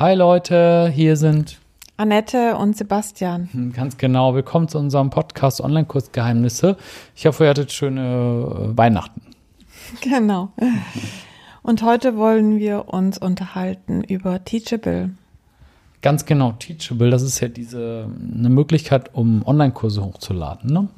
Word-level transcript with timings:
Hi 0.00 0.14
Leute, 0.14 0.90
hier 0.94 1.14
sind 1.14 1.58
Annette 1.98 2.56
und 2.56 2.74
Sebastian. 2.74 3.50
Hm, 3.52 3.74
ganz 3.74 3.98
genau. 3.98 4.34
Willkommen 4.34 4.66
zu 4.66 4.78
unserem 4.78 5.10
Podcast 5.10 5.60
Online-Kursgeheimnisse. 5.60 6.78
Ich 7.14 7.26
hoffe, 7.26 7.44
ihr 7.44 7.50
hattet 7.50 7.70
schöne 7.70 8.00
äh, 8.72 8.78
Weihnachten. 8.78 9.20
Genau. 10.00 10.52
Und 11.62 11.82
heute 11.82 12.16
wollen 12.16 12.58
wir 12.58 12.88
uns 12.88 13.18
unterhalten 13.18 14.02
über 14.02 14.42
Teachable. 14.42 15.10
Ganz 16.00 16.24
genau, 16.24 16.52
Teachable, 16.52 17.10
das 17.10 17.20
ist 17.20 17.40
ja 17.40 17.48
diese 17.48 18.08
eine 18.38 18.48
Möglichkeit, 18.48 19.14
um 19.14 19.46
Online-Kurse 19.46 20.02
hochzuladen, 20.02 20.72
ne? 20.72 20.88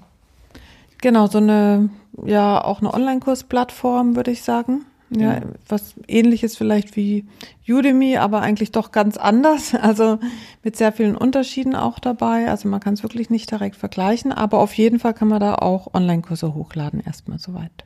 Genau, 1.01 1.27
so 1.27 1.39
eine, 1.39 1.91
ja, 2.25 2.63
auch 2.63 2.79
eine 2.79 2.95
Online-Kursplattform, 2.95 4.15
würde 4.15 4.31
ich 4.31 4.43
sagen. 4.43 4.85
Ja, 5.21 5.41
was 5.69 5.95
ähnliches 6.09 6.57
vielleicht 6.57 6.97
wie 6.97 7.27
Udemy, 7.69 8.17
aber 8.17 8.41
eigentlich 8.41 8.73
doch 8.73 8.93
ganz 8.93 9.17
anders. 9.17 9.75
Also 9.83 10.19
mit 10.63 10.77
sehr 10.77 10.93
vielen 10.93 11.17
Unterschieden 11.17 11.75
auch 11.75 11.99
dabei. 11.99 12.49
Also 12.49 12.69
man 12.69 12.81
kann 12.81 12.95
es 12.95 13.03
wirklich 13.03 13.31
nicht 13.31 13.51
direkt 13.51 13.77
vergleichen, 13.77 14.33
aber 14.33 14.59
auf 14.59 14.75
jeden 14.75 15.01
Fall 15.01 15.13
kann 15.13 15.29
man 15.29 15.41
da 15.41 15.57
auch 15.57 15.93
Online-Kurse 15.93 16.55
hochladen, 16.55 17.03
erstmal 17.05 17.39
soweit. 17.39 17.85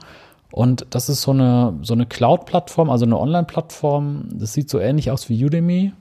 Und 0.52 0.86
das 0.90 1.10
ist 1.10 1.22
so 1.22 1.32
eine, 1.32 1.78
so 1.82 1.94
eine 1.94 2.06
Cloud-Plattform, 2.06 2.90
also 2.90 3.06
eine 3.06 3.20
Online-Plattform. 3.20 4.30
Das 4.34 4.54
sieht 4.54 4.70
so 4.70 4.80
ähnlich 4.80 5.12
aus 5.12 5.30
wie 5.30 5.44
Udemy, 5.44 5.94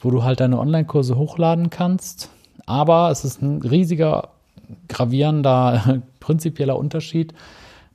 wo 0.00 0.10
du 0.10 0.24
halt 0.24 0.40
deine 0.40 0.58
Online-Kurse 0.58 1.16
hochladen 1.16 1.70
kannst. 1.70 2.30
Aber 2.66 3.10
es 3.10 3.24
ist 3.24 3.42
ein 3.42 3.62
riesiger, 3.62 4.28
gravierender, 4.88 6.02
prinzipieller 6.20 6.78
Unterschied. 6.78 7.34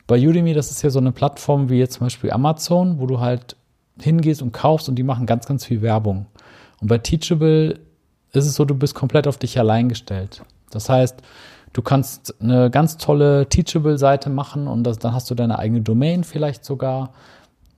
Bei 0.05 0.19
Udemy, 0.19 0.53
das 0.53 0.71
ist 0.71 0.81
ja 0.81 0.89
so 0.89 0.99
eine 0.99 1.11
Plattform 1.11 1.69
wie 1.69 1.77
jetzt 1.77 1.93
zum 1.93 2.05
Beispiel 2.05 2.31
Amazon, 2.31 2.99
wo 2.99 3.05
du 3.05 3.19
halt 3.19 3.55
hingehst 3.99 4.41
und 4.41 4.51
kaufst 4.51 4.89
und 4.89 4.95
die 4.95 5.03
machen 5.03 5.25
ganz, 5.25 5.45
ganz 5.45 5.65
viel 5.65 5.81
Werbung. 5.81 6.25
Und 6.81 6.87
bei 6.87 6.97
Teachable 6.97 7.79
ist 8.31 8.45
es 8.45 8.55
so, 8.55 8.65
du 8.65 8.75
bist 8.75 8.95
komplett 8.95 9.27
auf 9.27 9.37
dich 9.37 9.57
allein 9.59 9.89
gestellt. 9.89 10.43
Das 10.71 10.89
heißt, 10.89 11.21
du 11.73 11.81
kannst 11.81 12.41
eine 12.41 12.69
ganz 12.69 12.97
tolle 12.97 13.47
Teachable-Seite 13.49 14.29
machen 14.29 14.67
und 14.67 14.83
das, 14.83 14.99
dann 14.99 15.13
hast 15.13 15.29
du 15.29 15.35
deine 15.35 15.59
eigene 15.59 15.81
Domain 15.81 16.23
vielleicht 16.23 16.65
sogar. 16.65 17.11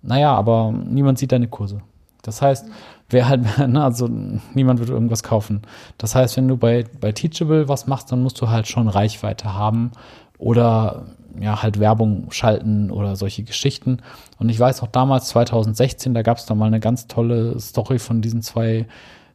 Naja, 0.02 0.34
aber 0.34 0.72
niemand 0.72 1.20
sieht 1.20 1.32
deine 1.32 1.48
Kurse. 1.48 1.82
Das 2.22 2.42
heißt, 2.42 2.68
wer 3.10 3.28
halt, 3.28 3.58
ne, 3.68 3.84
also 3.84 4.08
niemand 4.54 4.80
wird 4.80 4.90
irgendwas 4.90 5.24
kaufen. 5.24 5.62
Das 5.98 6.16
heißt, 6.16 6.38
wenn 6.38 6.48
du 6.48 6.58
bei, 6.58 6.86
bei 7.00 7.12
Teachable 7.12 7.68
was 7.68 7.88
machst, 7.88 8.12
dann 8.12 8.24
musst 8.24 8.40
du 8.42 8.50
halt 8.50 8.68
schon 8.68 8.88
Reichweite 8.88 9.54
haben 9.54 9.92
oder 10.38 11.06
ja, 11.40 11.64
halt 11.64 11.80
Werbung 11.80 12.28
schalten 12.32 12.92
oder 12.92 13.16
solche 13.16 13.44
Geschichten. 13.44 14.00
Und 14.38 14.50
ich 14.50 14.60
weiß 14.60 14.84
auch 14.84 14.88
damals, 14.88 15.28
2016, 15.30 16.14
da 16.14 16.24
gab 16.24 16.38
es 16.38 16.46
da 16.46 16.56
mal 16.56 16.66
eine 16.66 16.80
ganz 16.80 17.08
tolle 17.08 17.58
Story 17.60 18.00
von 18.00 18.22
diesen 18.22 18.42
zwei 18.42 18.86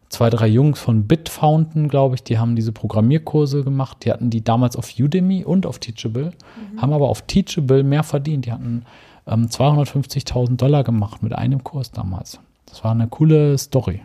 zwei, 0.08 0.30
drei 0.30 0.46
Jungs 0.46 0.78
von 0.78 1.06
Bitfountain, 1.06 1.88
glaube 1.88 2.14
ich, 2.14 2.22
die 2.22 2.38
haben 2.38 2.56
diese 2.56 2.72
Programmierkurse 2.72 3.64
gemacht. 3.64 4.04
Die 4.04 4.12
hatten 4.12 4.30
die 4.30 4.42
damals 4.42 4.76
auf 4.76 4.90
Udemy 4.98 5.44
und 5.44 5.66
auf 5.66 5.78
Teachable, 5.78 6.32
mhm. 6.72 6.80
haben 6.80 6.92
aber 6.92 7.08
auf 7.08 7.22
Teachable 7.22 7.82
mehr 7.82 8.02
verdient. 8.02 8.46
Die 8.46 8.52
hatten 8.52 8.84
ähm, 9.26 9.46
250.000 9.46 10.56
Dollar 10.56 10.84
gemacht 10.84 11.22
mit 11.22 11.34
einem 11.34 11.64
Kurs 11.64 11.90
damals. 11.90 12.38
Das 12.66 12.84
war 12.84 12.92
eine 12.92 13.08
coole 13.08 13.58
Story. 13.58 14.02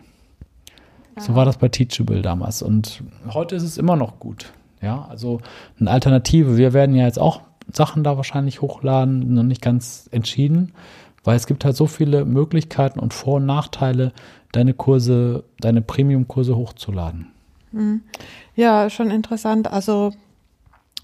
Ja. 1.16 1.22
So 1.22 1.34
war 1.34 1.44
das 1.44 1.58
bei 1.58 1.68
Teachable 1.68 2.22
damals. 2.22 2.62
Und 2.62 3.02
heute 3.32 3.54
ist 3.54 3.64
es 3.64 3.78
immer 3.78 3.96
noch 3.96 4.18
gut. 4.18 4.52
Ja, 4.80 5.06
also 5.08 5.40
eine 5.78 5.90
Alternative. 5.90 6.56
Wir 6.56 6.72
werden 6.72 6.96
ja 6.96 7.04
jetzt 7.04 7.18
auch 7.18 7.42
Sachen 7.72 8.02
da 8.02 8.16
wahrscheinlich 8.16 8.60
hochladen, 8.60 9.34
noch 9.34 9.44
nicht 9.44 9.62
ganz 9.62 10.08
entschieden, 10.10 10.72
weil 11.24 11.36
es 11.36 11.46
gibt 11.46 11.64
halt 11.64 11.76
so 11.76 11.86
viele 11.86 12.24
Möglichkeiten 12.24 12.98
und 12.98 13.14
Vor- 13.14 13.36
und 13.36 13.46
Nachteile, 13.46 14.12
deine 14.52 14.74
Kurse, 14.74 15.44
deine 15.60 15.82
Premium-Kurse 15.82 16.56
hochzuladen. 16.56 17.28
Mhm. 17.72 18.02
Ja, 18.54 18.90
schon 18.90 19.10
interessant. 19.10 19.70
Also 19.70 20.12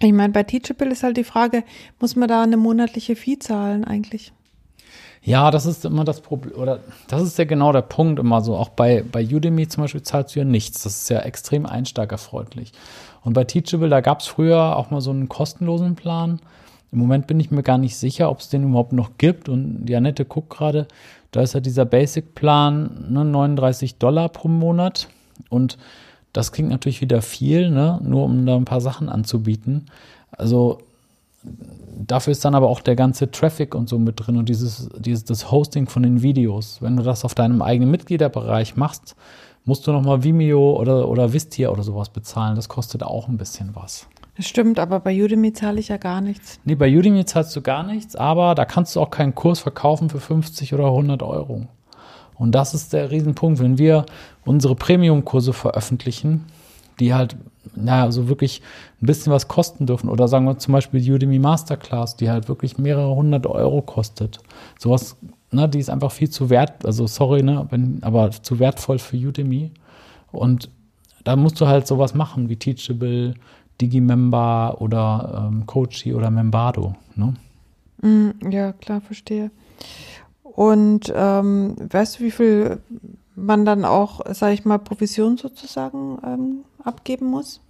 ich 0.01 0.13
meine, 0.13 0.33
bei 0.33 0.45
Teachable 0.45 0.91
ist 0.91 1.03
halt 1.03 1.17
die 1.17 1.25
Frage, 1.25 1.65
muss 1.99 2.15
man 2.15 2.29
da 2.29 2.43
eine 2.43 2.57
monatliche 2.57 3.17
Fee 3.17 3.39
zahlen 3.39 3.85
eigentlich? 3.85 4.33
Ja, 5.23 5.51
das 5.51 5.67
ist 5.67 5.85
immer 5.85 6.05
das 6.05 6.21
Problem, 6.21 6.55
oder 6.55 6.81
das 7.09 7.23
ist 7.23 7.39
ja 7.39 7.45
genau 7.45 7.73
der 7.73 7.83
Punkt 7.83 8.21
immer 8.21 8.41
so. 8.41 8.57
Auch 8.57 8.69
bei, 8.69 9.03
bei 9.03 9.25
Udemy 9.25 9.67
zum 9.67 9.83
Beispiel 9.83 10.03
zahlst 10.03 10.35
du 10.35 10.41
ja 10.41 10.45
nichts. 10.45 10.85
Das 10.85 11.03
ist 11.03 11.11
ja 11.11 11.21
extrem 11.21 11.67
einsteigerfreundlich. 11.67 12.73
Und 13.25 13.33
bei 13.33 13.45
Teachable, 13.45 13.89
da 13.89 14.01
gab 14.01 14.21
es 14.21 14.29
früher 14.29 14.77
auch 14.77 14.91
mal 14.91 15.01
so 15.01 15.11
einen 15.11 15.29
kostenlosen 15.29 15.97
Plan. 15.97 16.41
Im 16.91 16.99
Moment 16.99 17.27
bin 17.27 17.39
ich 17.39 17.51
mir 17.51 17.63
gar 17.63 17.79
nicht 17.79 17.97
sicher, 17.97 18.31
ob 18.31 18.41
es 18.41 18.49
den 18.49 18.65
überhaupt 18.65 18.93
noch 18.93 19.13
gibt. 19.19 19.49
Und 19.49 19.87
die 19.87 19.95
Annette 19.97 20.25
guckt 20.25 20.51
gerade, 20.51 20.89
da 21.33 21.43
ist 21.43 21.55
ja 21.55 21.61
dieser 21.61 21.85
Basic-Plan 21.85 23.07
ne, 23.11 23.25
39 23.25 23.99
Dollar 23.99 24.29
pro 24.29 24.49
Monat. 24.49 25.09
Und 25.51 25.79
das 26.33 26.53
klingt 26.53 26.71
natürlich 26.71 27.01
wieder 27.01 27.23
viel, 27.23 27.71
ne, 27.71 28.01
nur 28.03 28.25
um 28.25 28.47
da 28.47 28.57
ein 28.57 28.65
paar 28.65 28.81
Sachen 28.81 29.09
anzubieten. 29.09 29.87
Also 30.31 30.79
dafür 31.99 32.33
ist 32.33 32.45
dann 32.45 32.55
aber 32.55 32.69
auch 32.69 32.81
der 32.81 32.97
ganze 32.97 33.31
Traffic 33.31 33.75
und 33.75 33.89
so 33.89 33.99
mit 33.99 34.15
drin 34.19 34.37
und 34.37 34.49
dieses, 34.49 34.89
dieses 34.99 35.25
das 35.25 35.51
Hosting 35.51 35.89
von 35.89 36.03
den 36.03 36.23
Videos. 36.23 36.79
Wenn 36.81 36.97
du 36.97 37.03
das 37.03 37.25
auf 37.25 37.35
deinem 37.35 37.63
eigenen 37.63 37.91
Mitgliederbereich 37.91 38.77
machst, 38.77 39.15
musst 39.65 39.87
du 39.87 39.93
nochmal 39.93 40.25
Vimeo 40.25 40.79
oder, 40.79 41.09
oder 41.09 41.33
Vistia 41.33 41.69
oder 41.69 41.83
sowas 41.83 42.09
bezahlen. 42.09 42.57
Das 42.57 42.69
kostet 42.69 43.03
auch 43.03 43.29
ein 43.29 43.37
bisschen 43.37 43.75
was. 43.75 44.07
Das 44.39 44.47
stimmt, 44.47 44.79
aber 44.79 45.01
bei 45.01 45.21
Udemy 45.21 45.53
zahle 45.53 45.81
ich 45.81 45.89
ja 45.89 45.97
gar 45.97 46.21
nichts. 46.21 46.61
Nee, 46.65 46.77
bei 46.77 46.97
Udemy 46.97 47.25
zahlst 47.25 47.55
du 47.57 47.61
gar 47.61 47.83
nichts, 47.83 48.15
aber 48.15 48.55
da 48.55 48.65
kannst 48.65 48.95
du 48.95 49.01
auch 49.01 49.11
keinen 49.11 49.35
Kurs 49.35 49.59
verkaufen 49.59 50.09
für 50.11 50.21
50 50.21 50.73
oder 50.75 50.87
100 50.87 51.25
Euro. 51.25 51.67
Und 52.37 52.53
das 52.53 52.73
ist 52.73 52.93
der 52.93 53.11
Riesenpunkt, 53.11 53.59
wenn 53.59 53.79
wir 53.79 54.07
unsere 54.45 54.77
Premium-Kurse 54.77 55.53
veröffentlichen, 55.53 56.45
die 57.01 57.15
halt, 57.15 57.37
naja, 57.75 58.13
so 58.13 58.29
wirklich 58.29 58.63
ein 59.03 59.07
bisschen 59.07 59.33
was 59.33 59.49
kosten 59.49 59.87
dürfen. 59.87 60.09
Oder 60.09 60.29
sagen 60.29 60.45
wir 60.45 60.57
zum 60.57 60.71
Beispiel 60.71 61.13
Udemy 61.13 61.41
Masterclass, 61.41 62.17
die 62.17 62.31
halt 62.31 62.49
wirklich 62.49 62.79
mehrere 62.79 63.13
hundert 63.13 63.45
Euro 63.45 63.83
kostet. 63.83 64.39
Sowas, 64.79 65.17
ne, 65.51 65.69
die 65.69 65.81
ist 65.81 65.91
einfach 65.91 66.13
viel 66.13 66.31
zu 66.31 66.49
wert, 66.49 66.87
also 66.87 67.09
sorry, 67.09 67.43
ne, 67.43 67.67
wenn, 67.71 67.99
aber 68.03 68.31
zu 68.31 68.61
wertvoll 68.61 69.01
für 69.01 69.17
Udemy. 69.17 69.73
Und 70.31 70.71
da 71.25 71.35
musst 71.35 71.61
du 71.61 71.67
halt 71.67 71.89
sowas 71.89 72.15
machen 72.15 72.49
wie 72.49 72.57
Teachable, 72.57 73.35
Digimember 73.81 74.77
oder 74.81 75.49
ähm, 75.49 75.67
Coachy 75.67 76.15
oder 76.15 76.31
Membado. 76.31 76.95
Ne? 77.15 77.35
Mm, 78.03 78.51
ja, 78.51 78.73
klar, 78.73 79.01
verstehe. 79.01 79.51
Und 80.43 81.13
ähm, 81.15 81.77
weißt 81.91 82.19
du, 82.19 82.25
wie 82.25 82.31
viel 82.31 82.81
man 83.37 83.65
dann 83.65 83.85
auch, 83.85 84.21
sage 84.35 84.55
ich 84.55 84.65
mal, 84.65 84.79
Provision 84.79 85.37
sozusagen 85.37 86.19
ähm, 86.25 86.65
abgeben 86.83 87.27
muss? 87.27 87.61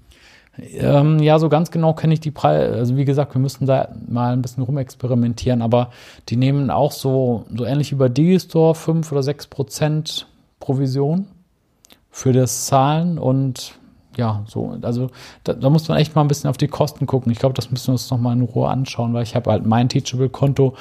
Ähm, 0.58 1.20
ja, 1.20 1.38
so 1.38 1.48
ganz 1.48 1.70
genau 1.70 1.92
kenne 1.94 2.14
ich 2.14 2.20
die 2.20 2.30
Preise. 2.30 2.74
Also 2.74 2.96
wie 2.96 3.04
gesagt, 3.04 3.34
wir 3.34 3.40
müssen 3.40 3.66
da 3.66 3.88
mal 4.08 4.32
ein 4.32 4.42
bisschen 4.42 4.64
rumexperimentieren, 4.64 5.62
aber 5.62 5.90
die 6.28 6.36
nehmen 6.36 6.70
auch 6.70 6.92
so, 6.92 7.44
so 7.54 7.64
ähnlich 7.64 7.92
wie 7.92 7.96
bei 7.96 8.08
Digistore 8.08 8.74
5 8.74 9.12
oder 9.12 9.22
6 9.22 9.46
Prozent 9.48 10.26
Provision 10.58 11.26
für 12.10 12.32
das 12.32 12.66
Zahlen 12.66 13.18
und 13.18 13.78
ja, 14.18 14.42
so, 14.46 14.76
also 14.82 15.10
da, 15.44 15.54
da, 15.54 15.70
muss 15.70 15.88
man 15.88 15.96
echt 15.96 16.14
mal 16.14 16.22
ein 16.22 16.28
bisschen 16.28 16.50
auf 16.50 16.56
die 16.56 16.66
Kosten 16.66 17.06
gucken. 17.06 17.30
Ich 17.30 17.38
glaube, 17.38 17.54
das 17.54 17.70
müssen 17.70 17.86
wir 17.86 17.92
uns 17.92 18.10
nochmal 18.10 18.36
in 18.36 18.42
Ruhe 18.42 18.68
anschauen, 18.68 19.14
weil 19.14 19.22
ich 19.22 19.36
habe 19.36 19.50
halt 19.50 19.64
mein 19.64 19.88
Teachable-Konto. 19.88 20.74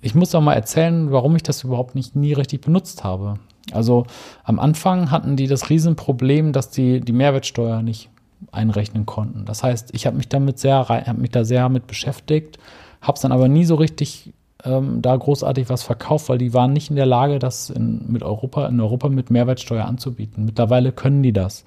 Ich 0.00 0.14
muss 0.14 0.34
auch 0.34 0.40
mal 0.40 0.54
erzählen, 0.54 1.10
warum 1.10 1.34
ich 1.34 1.42
das 1.42 1.64
überhaupt 1.64 1.96
nicht 1.96 2.14
nie 2.14 2.32
richtig 2.32 2.60
benutzt 2.60 3.02
habe. 3.02 3.34
Also 3.72 4.06
am 4.44 4.60
Anfang 4.60 5.10
hatten 5.10 5.36
die 5.36 5.48
das 5.48 5.68
Riesenproblem, 5.68 6.52
dass 6.52 6.70
die 6.70 7.00
die 7.00 7.12
Mehrwertsteuer 7.12 7.82
nicht 7.82 8.08
einrechnen 8.52 9.04
konnten. 9.04 9.44
Das 9.46 9.64
heißt, 9.64 9.90
ich 9.92 10.06
habe 10.06 10.16
mich 10.16 10.28
damit 10.28 10.58
sehr, 10.60 10.88
habe 10.88 11.20
mich 11.20 11.30
da 11.30 11.44
sehr 11.44 11.68
mit 11.68 11.88
beschäftigt, 11.88 12.58
habe 13.00 13.16
es 13.16 13.22
dann 13.22 13.32
aber 13.32 13.48
nie 13.48 13.64
so 13.64 13.74
richtig 13.74 14.32
ähm, 14.64 15.02
da 15.02 15.16
großartig 15.16 15.68
was 15.68 15.82
verkauft, 15.82 16.28
weil 16.28 16.38
die 16.38 16.54
waren 16.54 16.72
nicht 16.72 16.90
in 16.90 16.96
der 16.96 17.06
Lage, 17.06 17.38
das 17.38 17.70
in, 17.70 18.04
mit 18.08 18.22
Europa, 18.22 18.66
in 18.66 18.80
Europa 18.80 19.08
mit 19.08 19.30
Mehrwertsteuer 19.30 19.84
anzubieten. 19.84 20.44
Mittlerweile 20.44 20.92
können 20.92 21.22
die 21.22 21.32
das. 21.32 21.64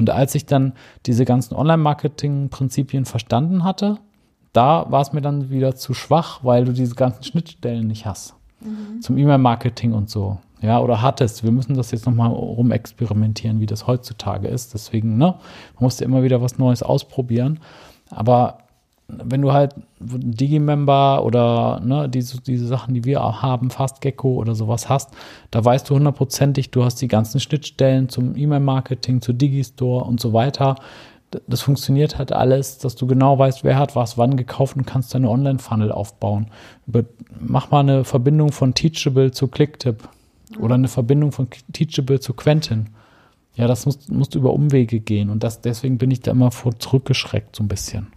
Und 0.00 0.08
als 0.08 0.34
ich 0.34 0.46
dann 0.46 0.72
diese 1.04 1.26
ganzen 1.26 1.54
Online-Marketing-Prinzipien 1.54 3.04
verstanden 3.04 3.64
hatte, 3.64 3.98
da 4.54 4.90
war 4.90 5.02
es 5.02 5.12
mir 5.12 5.20
dann 5.20 5.50
wieder 5.50 5.76
zu 5.76 5.92
schwach, 5.92 6.40
weil 6.42 6.64
du 6.64 6.72
diese 6.72 6.94
ganzen 6.94 7.22
Schnittstellen 7.22 7.86
nicht 7.86 8.06
hast. 8.06 8.34
Mhm. 8.62 9.02
Zum 9.02 9.18
E-Mail-Marketing 9.18 9.92
und 9.92 10.08
so. 10.08 10.38
Ja, 10.62 10.80
oder 10.80 11.02
hattest. 11.02 11.44
Wir 11.44 11.52
müssen 11.52 11.74
das 11.74 11.90
jetzt 11.90 12.06
nochmal 12.06 12.30
rumexperimentieren, 12.30 13.60
wie 13.60 13.66
das 13.66 13.86
heutzutage 13.86 14.48
ist. 14.48 14.72
Deswegen, 14.72 15.18
ne, 15.18 15.34
man 15.74 15.80
muss 15.80 16.00
ja 16.00 16.06
immer 16.06 16.22
wieder 16.22 16.40
was 16.40 16.56
Neues 16.56 16.82
ausprobieren. 16.82 17.60
Aber 18.08 18.56
wenn 19.24 19.42
du 19.42 19.52
halt 19.52 19.74
Digimember 20.00 21.24
oder 21.24 21.80
ne, 21.84 22.08
diese, 22.08 22.40
diese 22.40 22.66
Sachen, 22.66 22.94
die 22.94 23.04
wir 23.04 23.20
haben, 23.20 23.70
FastGecko 23.70 24.34
oder 24.34 24.54
sowas 24.54 24.88
hast, 24.88 25.10
da 25.50 25.64
weißt 25.64 25.88
du 25.88 25.94
hundertprozentig, 25.94 26.70
du 26.70 26.84
hast 26.84 26.96
die 26.96 27.08
ganzen 27.08 27.40
Schnittstellen 27.40 28.08
zum 28.08 28.36
E-Mail-Marketing, 28.36 29.20
zu 29.20 29.32
Digistore 29.32 30.04
und 30.04 30.20
so 30.20 30.32
weiter. 30.32 30.76
Das 31.46 31.60
funktioniert 31.60 32.18
halt 32.18 32.32
alles, 32.32 32.78
dass 32.78 32.96
du 32.96 33.06
genau 33.06 33.38
weißt, 33.38 33.62
wer 33.62 33.78
hat 33.78 33.94
was 33.94 34.18
wann 34.18 34.36
gekauft 34.36 34.76
und 34.76 34.86
kannst 34.86 35.14
deine 35.14 35.30
Online-Funnel 35.30 35.92
aufbauen. 35.92 36.46
Mach 37.38 37.70
mal 37.70 37.80
eine 37.80 38.04
Verbindung 38.04 38.50
von 38.50 38.74
Teachable 38.74 39.30
zu 39.30 39.46
Clicktip 39.46 40.08
oder 40.58 40.74
eine 40.74 40.88
Verbindung 40.88 41.30
von 41.30 41.48
Teachable 41.72 42.18
zu 42.18 42.34
Quentin. 42.34 42.88
Ja, 43.54 43.66
das 43.66 43.86
musst, 43.86 44.10
musst 44.10 44.34
über 44.34 44.52
Umwege 44.52 45.00
gehen 45.00 45.28
und 45.30 45.42
das, 45.42 45.60
deswegen 45.60 45.98
bin 45.98 46.10
ich 46.10 46.20
da 46.20 46.30
immer 46.30 46.50
vor 46.50 46.78
zurückgeschreckt, 46.78 47.56
so 47.56 47.62
ein 47.62 47.68
bisschen. 47.68 48.08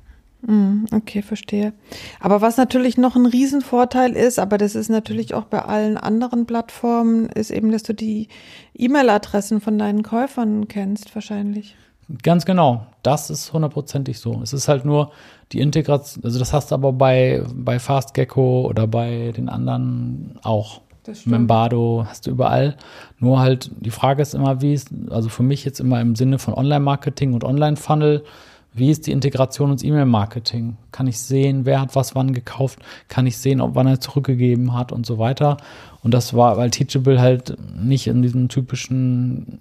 Mm, 0.46 0.86
okay, 0.92 1.22
verstehe. 1.22 1.74
Aber 2.20 2.42
was 2.42 2.58
natürlich 2.58 2.98
noch 2.98 3.16
ein 3.16 3.26
Riesenvorteil 3.26 4.12
ist, 4.12 4.40
aber 4.40 4.58
das 4.58 4.76
ist 4.76 4.90
natürlich 4.90 5.34
auch 5.34 5.46
bei 5.46 5.60
allen 5.60 5.98
anderen 5.98 6.46
Plattformen, 6.46 7.28
ist 7.28 7.50
eben, 7.50 7.72
dass 7.72 7.84
du 7.84 7.94
die 7.94 8.28
E-Mail-Adressen 8.76 9.62
von 9.62 9.78
deinen 9.78 10.04
Käufern 10.04 10.68
kennst, 10.68 11.16
wahrscheinlich. 11.16 11.76
Ganz 12.22 12.46
genau. 12.46 12.86
Das 13.02 13.30
ist 13.30 13.54
hundertprozentig 13.54 14.20
so. 14.20 14.42
Es 14.44 14.52
ist 14.52 14.68
halt 14.68 14.84
nur 14.84 15.12
die 15.54 15.62
Integration, 15.62 16.24
also 16.26 16.40
das 16.40 16.52
hast 16.52 16.72
du 16.72 16.76
aber 16.76 16.92
bei, 16.92 17.44
bei 17.54 17.80
FastGecko 17.80 18.68
oder 18.68 18.88
bei 18.88 19.32
den 19.36 19.50
anderen 19.50 20.40
auch. 20.44 20.82
Membado 21.26 22.06
hast 22.08 22.28
du 22.28 22.32
überall. 22.32 22.78
Nur 23.20 23.42
halt, 23.42 23.72
die 23.78 23.92
Frage 23.92 24.22
ist 24.22 24.34
immer, 24.34 24.62
wie 24.62 24.74
ist, 24.74 24.88
also 25.10 25.28
für 25.28 25.44
mich 25.44 25.66
jetzt 25.66 25.82
immer 25.82 26.00
im 26.00 26.16
Sinne 26.16 26.40
von 26.40 26.54
Online-Marketing 26.54 27.34
und 27.34 27.44
Online-Funnel, 27.44 28.24
wie 28.74 28.90
ist 28.90 29.08
die 29.08 29.12
Integration 29.12 29.72
ins 29.72 29.84
E-Mail-Marketing? 29.84 30.78
Kann 30.92 31.08
ich 31.08 31.20
sehen, 31.20 31.66
wer 31.66 31.82
hat 31.82 31.96
was 31.96 32.16
wann 32.16 32.34
gekauft? 32.34 32.80
Kann 33.08 33.28
ich 33.28 33.38
sehen, 33.38 33.62
ob 33.62 33.76
wann 33.76 33.88
er 33.88 34.00
zurückgegeben 34.00 34.74
hat 34.74 34.92
und 34.92 35.06
so 35.06 35.20
weiter? 35.20 35.58
Und 36.02 36.14
das 36.14 36.34
war, 36.34 36.58
weil 36.58 36.72
Teachable 36.72 37.22
halt 37.22 37.58
nicht 37.76 38.08
in 38.08 38.22
diesem 38.22 38.50
typischen 38.50 39.60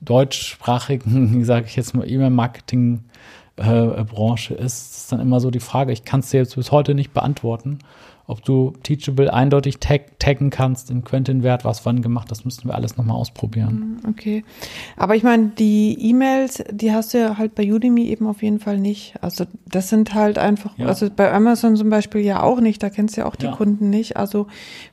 deutschsprachigen, 0.00 1.44
sage 1.44 1.66
ich 1.66 1.76
jetzt 1.76 1.94
mal, 1.94 2.10
E-Mail-Marketing-Branche 2.10 4.54
äh, 4.54 4.64
ist, 4.64 4.96
ist 4.96 5.12
dann 5.12 5.20
immer 5.20 5.40
so 5.40 5.50
die 5.50 5.60
Frage, 5.60 5.92
ich 5.92 6.04
kann 6.04 6.20
es 6.20 6.30
dir 6.30 6.38
jetzt 6.38 6.56
bis 6.56 6.72
heute 6.72 6.94
nicht 6.94 7.12
beantworten 7.12 7.80
ob 8.30 8.44
du 8.44 8.72
Teachable 8.82 9.32
eindeutig 9.32 9.78
tag 9.78 10.18
taggen 10.18 10.50
kannst 10.50 10.90
in 10.90 11.02
Quentin-Wert, 11.02 11.64
was 11.64 11.84
wann 11.84 12.02
gemacht, 12.02 12.30
das 12.30 12.44
müssten 12.44 12.68
wir 12.68 12.74
alles 12.74 12.96
nochmal 12.96 13.16
ausprobieren. 13.16 14.00
Mm, 14.02 14.08
okay. 14.08 14.44
Aber 14.96 15.16
ich 15.16 15.22
meine, 15.22 15.48
die 15.58 15.96
E-Mails, 15.98 16.62
die 16.70 16.92
hast 16.92 17.14
du 17.14 17.18
ja 17.18 17.38
halt 17.38 17.54
bei 17.54 17.70
Udemy 17.72 18.04
eben 18.06 18.26
auf 18.26 18.42
jeden 18.42 18.60
Fall 18.60 18.78
nicht. 18.78 19.14
Also 19.20 19.46
das 19.66 19.88
sind 19.88 20.14
halt 20.14 20.38
einfach, 20.38 20.78
ja. 20.78 20.86
also 20.86 21.08
bei 21.14 21.32
Amazon 21.32 21.76
zum 21.76 21.90
Beispiel 21.90 22.20
ja 22.20 22.42
auch 22.42 22.60
nicht, 22.60 22.82
da 22.82 22.90
kennst 22.90 23.16
du 23.16 23.22
ja 23.22 23.26
auch 23.26 23.36
die 23.36 23.46
ja. 23.46 23.52
Kunden 23.52 23.90
nicht. 23.90 24.16
Also 24.16 24.46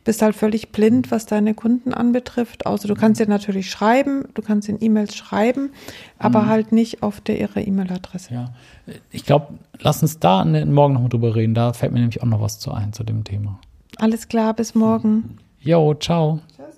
bist 0.04 0.22
halt 0.22 0.36
völlig 0.36 0.72
blind, 0.72 1.12
was 1.12 1.26
deine 1.26 1.54
Kunden 1.54 1.94
anbetrifft. 1.94 2.66
Außer 2.66 2.88
du 2.88 2.96
kannst 2.96 3.20
ja 3.20 3.28
natürlich 3.28 3.70
schreiben, 3.70 4.26
du 4.34 4.42
kannst 4.42 4.70
in 4.70 4.78
E-Mails 4.80 5.16
schreiben, 5.16 5.72
aber 6.18 6.44
mhm. 6.44 6.48
halt 6.48 6.72
nicht 6.72 7.04
auf 7.04 7.22
der 7.22 7.40
ihre 7.40 7.62
E-Mail-Adresse. 7.62 8.34
Ja, 8.34 8.54
ich 9.12 9.26
glaube, 9.26 9.54
lass 9.80 10.02
uns 10.02 10.20
da 10.20 10.46
morgen 10.46 10.94
noch 10.94 11.02
mal 11.02 11.10
drüber 11.10 11.36
reden. 11.36 11.54
Da 11.54 11.74
fällt 11.74 11.92
mir 11.92 12.00
nämlich 12.00 12.22
auch 12.22 12.28
noch 12.28 12.42
was 12.42 12.60
zu 12.60 12.72
ein 12.72 12.94
zu 12.94 13.04
dem 13.04 13.24
Thema. 13.28 13.60
Alles 13.98 14.28
klar, 14.28 14.54
bis 14.54 14.74
morgen. 14.74 15.38
Jo, 15.60 15.94
ciao. 15.96 16.40
Tschüss. 16.56 16.77